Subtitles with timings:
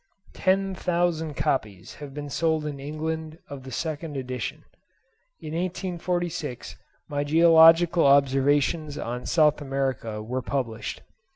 [0.33, 4.63] Ten thousand copies have been sold in England of the second edition.
[5.39, 6.75] In 1846
[7.07, 11.03] my 'Geological Observations on South America' were published.